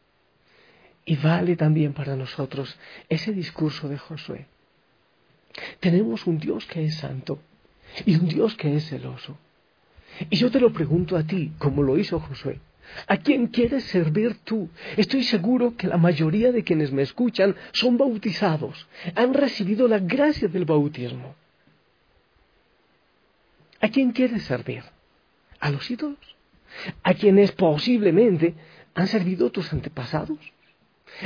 Y 1.04 1.16
vale 1.16 1.56
también 1.56 1.92
para 1.92 2.14
nosotros 2.14 2.76
ese 3.08 3.32
discurso 3.32 3.88
de 3.88 3.98
Josué. 3.98 4.46
Tenemos 5.80 6.26
un 6.28 6.38
Dios 6.38 6.64
que 6.66 6.84
es 6.84 6.94
santo 6.94 7.40
y 8.06 8.14
un 8.14 8.28
Dios 8.28 8.54
que 8.54 8.76
es 8.76 8.88
celoso. 8.88 9.36
Y 10.30 10.36
yo 10.36 10.48
te 10.48 10.60
lo 10.60 10.72
pregunto 10.72 11.16
a 11.16 11.24
ti, 11.24 11.52
como 11.58 11.82
lo 11.82 11.98
hizo 11.98 12.20
Josué. 12.20 12.60
¿A 13.08 13.16
quién 13.16 13.48
quieres 13.48 13.82
servir 13.84 14.36
tú? 14.44 14.68
Estoy 14.96 15.24
seguro 15.24 15.76
que 15.76 15.88
la 15.88 15.96
mayoría 15.96 16.52
de 16.52 16.62
quienes 16.62 16.92
me 16.92 17.02
escuchan 17.02 17.56
son 17.72 17.98
bautizados, 17.98 18.86
han 19.16 19.34
recibido 19.34 19.88
la 19.88 19.98
gracia 19.98 20.46
del 20.46 20.66
bautismo. 20.66 21.34
¿A 23.84 23.90
quién 23.90 24.12
quieres 24.12 24.44
servir? 24.44 24.82
¿A 25.60 25.68
los 25.68 25.90
ídolos? 25.90 26.36
¿A 27.02 27.12
quienes 27.12 27.52
posiblemente 27.52 28.54
han 28.94 29.06
servido 29.08 29.50
tus 29.50 29.70
antepasados? 29.74 30.38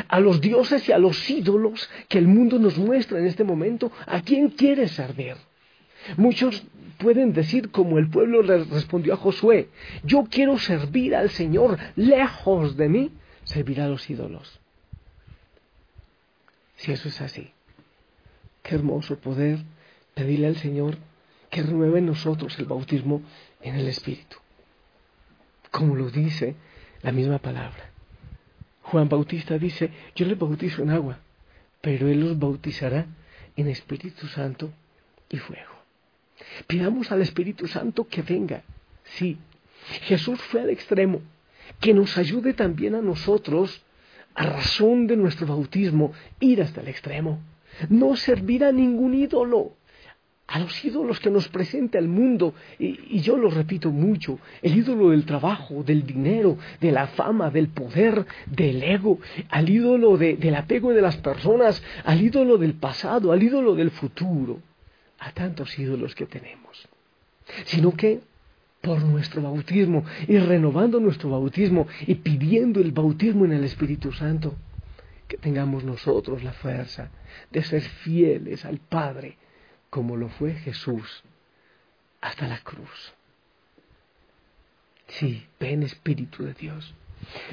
¿A 0.09 0.19
los 0.19 0.41
dioses 0.41 0.89
y 0.89 0.91
a 0.91 0.99
los 0.99 1.31
ídolos 1.31 1.89
que 2.09 2.19
el 2.19 2.27
mundo 2.27 2.59
nos 2.59 2.77
muestra 2.77 3.21
en 3.21 3.27
este 3.27 3.45
momento? 3.45 3.93
¿A 4.07 4.23
quién 4.23 4.49
quieres 4.49 4.91
servir? 4.91 5.37
Muchos 6.17 6.65
pueden 6.99 7.33
decir 7.33 7.71
como 7.71 7.97
el 7.97 8.11
pueblo 8.11 8.43
le 8.43 8.65
respondió 8.65 9.15
a 9.15 9.19
Josué, 9.19 9.69
yo 10.03 10.25
quiero 10.29 10.59
servir 10.59 11.15
al 11.15 11.31
Señor, 11.31 11.79
lejos 11.95 12.77
de 12.77 12.89
mí, 12.89 13.13
servir 13.45 13.81
a 13.81 13.87
los 13.87 14.11
ídolos. 14.11 14.61
Si 16.75 16.91
eso 16.91 17.07
es 17.09 17.21
así, 17.21 17.53
qué 18.65 18.75
hermoso 18.75 19.17
poder 19.17 19.61
pedirle 20.15 20.49
al 20.49 20.57
Señor 20.57 20.99
que 21.51 21.63
renueve 21.63 21.99
en 21.99 22.07
nosotros 22.07 22.59
el 22.59 22.67
bautismo 22.67 23.23
en 23.63 23.77
el 23.77 23.89
Espíritu. 23.89 24.37
Como 25.71 25.97
lo 25.97 26.11
dice 26.11 26.57
la 27.03 27.13
misma 27.13 27.39
palabra. 27.39 27.91
Juan 28.83 29.09
Bautista 29.09 29.59
dice, 29.59 29.91
yo 30.15 30.27
les 30.27 30.39
bautizo 30.39 30.83
en 30.83 30.91
agua, 30.91 31.19
pero 31.81 32.09
Él 32.09 32.21
los 32.21 32.39
bautizará 32.39 33.07
en 33.57 33.69
Espíritu 33.69 34.27
Santo 34.29 34.71
y 35.29 35.37
fuego. 35.39 35.73
Pidamos 36.67 37.13
al 37.13 37.21
Espíritu 37.21 37.67
Santo 37.67 38.07
que 38.09 38.23
venga. 38.23 38.63
Sí, 39.05 39.39
Jesús 40.03 40.41
fue 40.41 40.63
al 40.63 40.71
extremo, 40.71 41.21
que 41.81 41.93
nos 41.93 42.17
ayude 42.17 42.55
también 42.55 42.95
a 42.95 43.03
nosotros, 43.03 43.83
a 44.35 44.45
razón 44.45 45.07
de 45.07 45.17
nuestro 45.17 45.47
bautismo, 45.47 46.13
ir 46.41 46.63
hasta 46.63 46.81
el 46.81 46.89
extremo. 46.89 47.41
No 47.89 48.17
servir 48.17 48.65
a 48.65 48.73
ningún 48.73 49.15
ídolo, 49.15 49.73
a 50.49 50.59
los 50.59 50.83
ídolos 50.83 51.21
que 51.21 51.31
nos 51.31 51.47
presenta 51.49 51.99
el 51.99 52.09
mundo, 52.09 52.55
y, 52.79 53.21
yo 53.21 53.37
lo 53.37 53.51
repito 53.51 53.91
mucho, 53.91 54.39
el 54.63 54.77
ídolo 54.77 55.11
del 55.11 55.27
trabajo, 55.27 55.83
del 55.83 56.07
dinero, 56.07 56.57
de 56.81 56.91
la 56.91 57.07
fama, 57.09 57.51
del 57.51 57.69
poder, 57.69 58.25
del 58.47 58.83
ego, 58.83 59.19
al 59.51 59.69
ídolo 59.69 60.17
del 60.17 60.55
apego 60.55 60.95
de 60.95 61.03
las 61.03 61.19
personas, 61.19 61.83
al 62.03 62.23
ídolo 62.23 62.57
del 62.57 62.73
pasado, 62.73 63.31
al 63.31 63.43
ídolo 63.43 63.75
del 63.75 63.91
futuro, 63.91 64.61
a 65.19 65.33
tantos 65.33 65.79
ídolos 65.79 66.15
que 66.15 66.25
tenemos. 66.25 66.89
Sino 67.67 67.93
que 67.95 68.21
por 68.81 69.03
nuestro 69.03 69.43
bautismo 69.43 70.05
y 70.27 70.39
renovando 70.39 70.99
nuestro 70.99 71.29
bautismo 71.29 71.87
y 72.07 72.15
pidiendo 72.15 72.81
el 72.81 72.93
bautismo 72.93 73.45
en 73.45 73.53
el 73.53 73.65
Espíritu 73.65 74.13
Santo, 74.13 74.55
que 75.27 75.37
tengamos 75.37 75.85
nosotros 75.85 76.43
la 76.43 76.55
fuerza 76.55 77.11
de 77.51 77.63
ser 77.63 77.83
fieles 77.83 78.65
al 78.65 78.79
Padre, 78.79 79.37
como 79.91 80.17
lo 80.17 80.29
fue 80.29 80.55
Jesús 80.55 81.23
hasta 82.21 82.49
la 82.49 82.59
cruz. 82.59 83.15
Sí, 85.09 85.47
ven 85.59 85.83
Espíritu 85.83 86.45
de 86.45 86.55
Dios. 86.55 86.95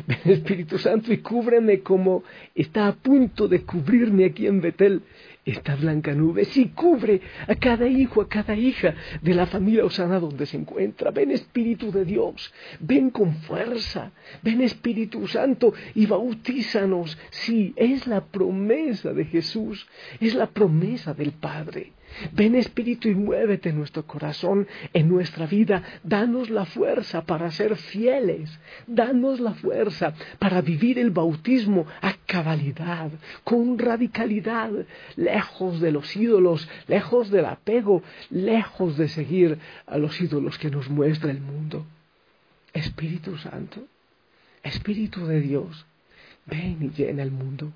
Ven 0.07 0.19
Espíritu 0.25 0.77
Santo 0.77 1.11
y 1.11 1.17
cúbreme 1.19 1.79
como 1.81 2.23
está 2.53 2.87
a 2.87 2.93
punto 2.93 3.47
de 3.47 3.63
cubrirme 3.63 4.25
aquí 4.25 4.45
en 4.47 4.61
Betel 4.61 5.01
esta 5.45 5.75
blanca 5.75 6.13
nube. 6.13 6.45
Sí, 6.45 6.71
cubre 6.75 7.21
a 7.47 7.55
cada 7.55 7.87
hijo, 7.87 8.21
a 8.21 8.27
cada 8.27 8.55
hija 8.55 8.95
de 9.21 9.33
la 9.33 9.45
familia 9.45 9.85
Osana 9.85 10.19
donde 10.19 10.45
se 10.45 10.57
encuentra. 10.57 11.11
Ven 11.11 11.31
Espíritu 11.31 11.91
de 11.91 12.03
Dios, 12.03 12.53
ven 12.79 13.09
con 13.09 13.35
fuerza. 13.35 14.11
Ven 14.41 14.61
Espíritu 14.61 15.27
Santo 15.27 15.73
y 15.93 16.05
bautízanos. 16.05 17.17
Sí, 17.29 17.73
es 17.75 18.07
la 18.07 18.25
promesa 18.25 19.13
de 19.13 19.25
Jesús, 19.25 19.87
es 20.19 20.35
la 20.35 20.47
promesa 20.47 21.13
del 21.13 21.31
Padre. 21.31 21.93
Ven 22.31 22.55
Espíritu 22.55 23.09
y 23.09 23.15
muévete 23.15 23.69
en 23.69 23.77
nuestro 23.77 24.05
corazón, 24.05 24.67
en 24.93 25.09
nuestra 25.09 25.45
vida. 25.45 25.83
Danos 26.03 26.49
la 26.49 26.65
fuerza 26.65 27.25
para 27.25 27.51
ser 27.51 27.75
fieles. 27.75 28.57
Danos 28.87 29.39
la 29.39 29.53
fuerza 29.53 30.13
para 30.39 30.61
vivir 30.61 30.99
el 30.99 31.11
bautismo 31.11 31.85
a 32.01 32.13
cabalidad, 32.25 33.11
con 33.43 33.77
radicalidad, 33.77 34.71
lejos 35.15 35.79
de 35.79 35.91
los 35.91 36.15
ídolos, 36.15 36.67
lejos 36.87 37.29
del 37.29 37.45
apego, 37.45 38.01
lejos 38.29 38.97
de 38.97 39.07
seguir 39.07 39.59
a 39.85 39.97
los 39.97 40.19
ídolos 40.19 40.57
que 40.57 40.71
nos 40.71 40.89
muestra 40.89 41.31
el 41.31 41.41
mundo. 41.41 41.85
Espíritu 42.73 43.37
Santo, 43.37 43.85
Espíritu 44.63 45.25
de 45.27 45.41
Dios, 45.41 45.85
ven 46.45 46.77
y 46.81 46.89
llena 46.89 47.23
el 47.23 47.31
mundo. 47.31 47.71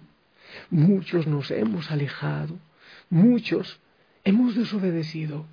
Muchos 0.70 1.28
nos 1.28 1.52
hemos 1.52 1.92
alejado, 1.92 2.58
muchos 3.10 3.80
hemos 4.30 4.56
desobedecido. 4.56 5.46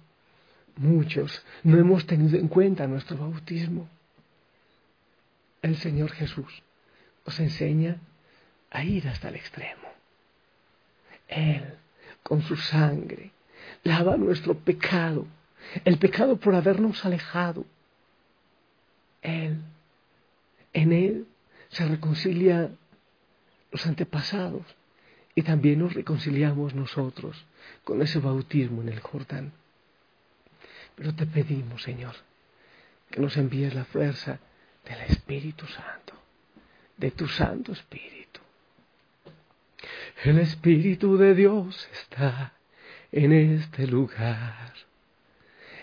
Muchos 0.76 1.42
no 1.62 1.78
hemos 1.78 2.06
tenido 2.06 2.38
en 2.38 2.48
cuenta 2.48 2.86
nuestro 2.86 3.16
bautismo. 3.16 3.88
El 5.62 5.76
Señor 5.76 6.12
Jesús 6.12 6.62
os 7.24 7.40
enseña 7.40 7.96
a 8.70 8.84
ir 8.84 9.08
hasta 9.08 9.30
el 9.30 9.36
extremo. 9.36 9.88
Él, 11.28 11.74
con 12.22 12.42
su 12.42 12.56
sangre, 12.56 13.32
lava 13.82 14.16
nuestro 14.16 14.54
pecado, 14.54 15.26
el 15.84 15.98
pecado 15.98 16.36
por 16.36 16.54
habernos 16.54 17.04
alejado. 17.04 17.64
Él, 19.22 19.58
en 20.72 20.92
Él 20.92 21.26
se 21.70 21.86
reconcilia 21.86 22.70
los 23.72 23.86
antepasados 23.86 24.62
y 25.36 25.42
también 25.42 25.80
nos 25.80 25.92
reconciliamos 25.92 26.74
nosotros 26.74 27.44
con 27.84 28.00
ese 28.00 28.18
bautismo 28.18 28.80
en 28.80 28.88
el 28.88 29.00
Jordán. 29.00 29.52
Pero 30.96 31.14
te 31.14 31.26
pedimos, 31.26 31.82
Señor, 31.82 32.16
que 33.10 33.20
nos 33.20 33.36
envíes 33.36 33.74
la 33.74 33.84
fuerza 33.84 34.40
del 34.86 34.98
Espíritu 35.02 35.66
Santo, 35.66 36.14
de 36.96 37.10
tu 37.10 37.28
Santo 37.28 37.72
Espíritu. 37.72 38.40
El 40.24 40.38
Espíritu 40.38 41.18
de 41.18 41.34
Dios 41.34 41.86
está 41.92 42.54
en 43.12 43.32
este 43.32 43.86
lugar. 43.86 44.72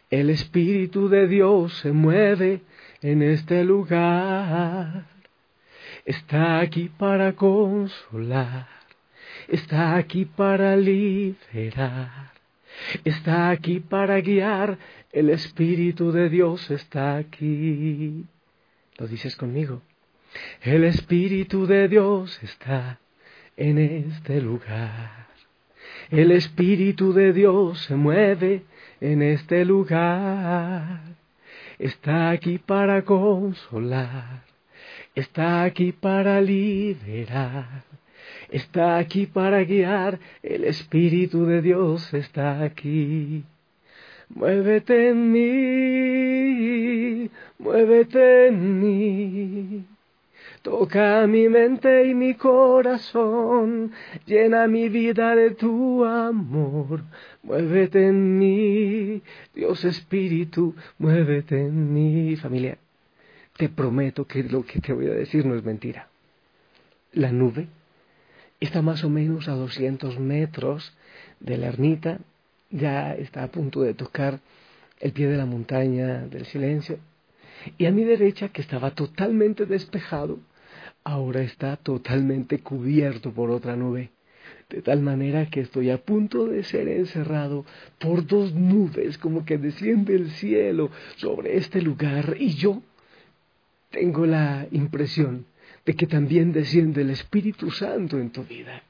El 0.09 0.31
Espíritu 0.31 1.09
de 1.09 1.27
Dios 1.27 1.77
se 1.77 1.91
mueve 1.91 2.63
en 3.03 3.21
este 3.21 3.63
lugar. 3.63 5.05
Está 6.05 6.59
aquí 6.59 6.89
para 6.89 7.33
consolar, 7.33 8.67
está 9.47 9.95
aquí 9.95 10.25
para 10.25 10.75
liberar, 10.75 12.31
está 13.03 13.49
aquí 13.49 13.79
para 13.79 14.19
guiar. 14.19 14.77
El 15.11 15.29
Espíritu 15.29 16.11
de 16.11 16.29
Dios 16.29 16.71
está 16.71 17.17
aquí. 17.17 18.25
¿Lo 18.97 19.07
dices 19.07 19.35
conmigo? 19.35 19.81
El 20.61 20.83
Espíritu 20.83 21.67
de 21.67 21.87
Dios 21.87 22.41
está 22.41 22.99
en 23.57 23.77
este 23.77 24.41
lugar. 24.41 25.27
El 26.09 26.31
Espíritu 26.31 27.13
de 27.13 27.33
Dios 27.33 27.79
se 27.81 27.95
mueve 27.95 28.63
en 29.01 29.21
este 29.21 29.65
lugar. 29.65 31.01
Está 31.79 32.31
aquí 32.31 32.57
para 32.57 33.03
consolar. 33.03 34.43
Está 35.15 35.63
aquí 35.63 35.91
para 35.91 36.41
liberar. 36.41 37.83
Está 38.53 38.97
aquí 38.99 39.25
para 39.25 39.63
guiar. 39.63 40.19
El 40.43 40.65
Espíritu 40.65 41.47
de 41.47 41.63
Dios 41.63 42.13
está 42.13 42.61
aquí. 42.61 43.43
Muévete 44.29 45.09
en 45.09 45.31
mí, 45.31 46.51
muévete 47.57 48.47
en 48.49 48.79
mí. 48.79 49.83
Toca 50.61 51.25
mi 51.25 51.49
mente 51.49 52.05
y 52.05 52.13
mi 52.13 52.35
corazón, 52.35 53.91
llena 54.27 54.67
mi 54.67 54.87
vida 54.87 55.35
de 55.35 55.55
tu 55.55 56.05
amor. 56.05 57.01
Muévete 57.41 58.05
en 58.05 58.37
mí, 58.37 59.23
Dios 59.55 59.83
Espíritu, 59.83 60.75
muévete 60.99 61.59
en 61.59 61.91
mí. 61.91 62.35
Familia, 62.35 62.77
te 63.57 63.67
prometo 63.69 64.27
que 64.27 64.43
lo 64.43 64.63
que 64.63 64.79
te 64.79 64.93
voy 64.93 65.07
a 65.07 65.13
decir 65.13 65.43
no 65.43 65.55
es 65.55 65.63
mentira. 65.63 66.07
La 67.13 67.31
nube 67.31 67.67
está 68.63 68.81
más 68.81 69.03
o 69.03 69.09
menos 69.09 69.47
a 69.47 69.53
200 69.53 70.19
metros 70.19 70.93
de 71.39 71.57
la 71.57 71.67
ermita, 71.67 72.19
ya 72.69 73.13
está 73.13 73.43
a 73.43 73.51
punto 73.51 73.81
de 73.81 73.93
tocar 73.93 74.39
el 74.99 75.11
pie 75.11 75.27
de 75.27 75.37
la 75.37 75.45
montaña 75.45 76.25
del 76.27 76.45
silencio. 76.45 76.99
Y 77.77 77.85
a 77.85 77.91
mi 77.91 78.03
derecha, 78.03 78.49
que 78.49 78.61
estaba 78.61 78.91
totalmente 78.91 79.65
despejado, 79.65 80.39
ahora 81.03 81.41
está 81.41 81.77
totalmente 81.77 82.59
cubierto 82.59 83.31
por 83.31 83.51
otra 83.51 83.75
nube, 83.75 84.11
de 84.69 84.81
tal 84.81 85.01
manera 85.01 85.49
que 85.49 85.61
estoy 85.61 85.89
a 85.89 85.97
punto 85.97 86.47
de 86.47 86.63
ser 86.63 86.87
encerrado 86.87 87.65
por 87.99 88.25
dos 88.25 88.53
nubes, 88.53 89.17
como 89.17 89.45
que 89.45 89.57
desciende 89.57 90.15
el 90.15 90.31
cielo 90.31 90.89
sobre 91.17 91.57
este 91.57 91.81
lugar, 91.81 92.37
y 92.39 92.55
yo 92.55 92.81
tengo 93.91 94.25
la 94.25 94.67
impresión 94.71 95.45
de 95.85 95.95
que 95.95 96.07
también 96.07 96.53
desciende 96.53 97.01
el 97.01 97.09
Espíritu 97.09 97.71
Santo 97.71 98.19
en 98.19 98.31
tu 98.31 98.43
vida. 98.43 98.83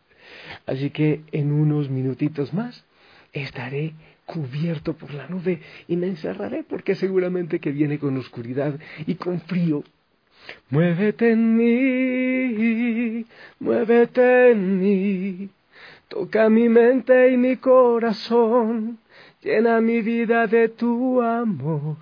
Así 0.66 0.90
que 0.90 1.22
en 1.32 1.52
unos 1.52 1.90
minutitos 1.90 2.54
más 2.54 2.86
estaré 3.32 3.94
cubierto 4.26 4.94
por 4.94 5.14
la 5.14 5.28
nube 5.28 5.60
y 5.88 5.98
me 5.98 6.08
encerraré 6.08 6.64
porque 6.64 6.96
seguramente 6.96 7.60
que 7.60 7.72
viene 7.72 8.00
con 8.00 8.16
oscuridad 8.18 8.80
y 9.06 9.16
con 9.16 9.42
frío 9.42 9.84
Muévete 10.70 11.32
en 11.32 11.56
mí, 11.58 13.26
muévete 13.60 14.52
en 14.52 14.80
mí, 14.80 15.50
toca 16.08 16.50
mi 16.50 16.68
mente 16.68 17.32
y 17.32 17.38
mi 17.38 17.58
corazón, 17.58 19.00
llena 19.42 19.80
mi 19.82 20.02
vida 20.02 20.48
de 20.48 20.70
tu 20.70 21.22
amor. 21.22 21.98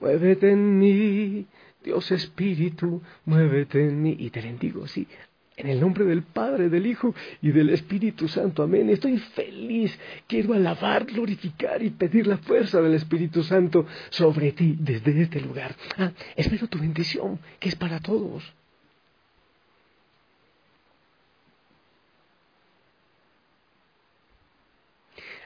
Muévete 0.00 0.50
en 0.50 0.78
mí, 0.78 1.46
Dios 1.88 2.10
Espíritu, 2.10 3.00
muévete 3.24 3.82
en 3.82 4.02
mí. 4.02 4.14
Y 4.18 4.28
te 4.28 4.42
bendigo, 4.42 4.86
sí, 4.86 5.08
en 5.56 5.68
el 5.68 5.80
nombre 5.80 6.04
del 6.04 6.22
Padre, 6.22 6.68
del 6.68 6.86
Hijo 6.86 7.14
y 7.40 7.50
del 7.50 7.70
Espíritu 7.70 8.28
Santo. 8.28 8.62
Amén. 8.62 8.90
Estoy 8.90 9.16
feliz. 9.16 9.98
Quiero 10.26 10.52
alabar, 10.52 11.06
glorificar 11.06 11.82
y 11.82 11.88
pedir 11.88 12.26
la 12.26 12.36
fuerza 12.36 12.82
del 12.82 12.92
Espíritu 12.92 13.42
Santo 13.42 13.86
sobre 14.10 14.52
ti 14.52 14.76
desde 14.78 15.22
este 15.22 15.40
lugar. 15.40 15.74
Ah, 15.96 16.12
espero 16.36 16.68
tu 16.68 16.78
bendición, 16.78 17.38
que 17.58 17.70
es 17.70 17.74
para 17.74 18.00
todos. 18.00 18.44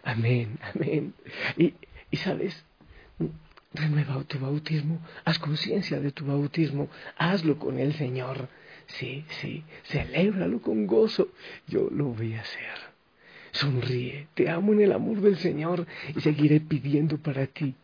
Amén, 0.02 0.58
amén. 0.74 1.14
Y, 1.56 1.74
y 2.10 2.16
sabes, 2.16 2.64
renueva 3.74 4.22
tu 4.24 4.38
bautismo, 4.38 5.00
haz 5.24 5.38
conciencia 5.38 6.00
de 6.00 6.12
tu 6.12 6.26
bautismo, 6.26 6.88
hazlo 7.16 7.58
con 7.58 7.78
el 7.78 7.94
Señor. 7.94 8.48
Sí, 8.86 9.24
sí, 9.40 9.64
celébralo 9.84 10.60
con 10.60 10.86
gozo. 10.86 11.28
Yo 11.66 11.88
lo 11.90 12.06
voy 12.06 12.34
a 12.34 12.40
hacer. 12.40 12.92
Sonríe, 13.52 14.28
te 14.34 14.48
amo 14.48 14.72
en 14.72 14.80
el 14.80 14.92
amor 14.92 15.20
del 15.20 15.36
Señor 15.36 15.86
y 16.14 16.20
seguiré 16.20 16.60
pidiendo 16.60 17.18
para 17.18 17.46
ti 17.46 17.74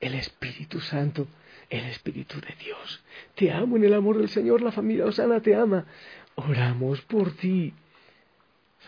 el 0.00 0.14
Espíritu 0.14 0.80
Santo, 0.80 1.26
el 1.68 1.84
Espíritu 1.86 2.40
de 2.40 2.54
Dios. 2.64 3.02
Te 3.34 3.50
amo 3.52 3.76
en 3.76 3.84
el 3.84 3.94
amor 3.94 4.18
del 4.18 4.28
Señor, 4.28 4.62
la 4.62 4.72
familia 4.72 5.06
Osana 5.06 5.40
te 5.40 5.54
ama. 5.54 5.84
Oramos 6.36 7.00
por 7.02 7.32
ti. 7.32 7.72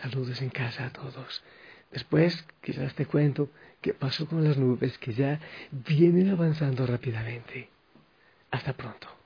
Saludos 0.01 0.41
en 0.41 0.49
casa 0.49 0.85
a 0.85 0.93
todos. 0.93 1.43
Después 1.91 2.45
quizás 2.61 2.93
te 2.95 3.05
cuento 3.05 3.49
qué 3.81 3.93
pasó 3.93 4.27
con 4.27 4.43
las 4.43 4.57
nubes 4.57 4.97
que 4.97 5.13
ya 5.13 5.39
vienen 5.71 6.29
avanzando 6.29 6.85
rápidamente. 6.85 7.69
Hasta 8.51 8.73
pronto. 8.73 9.18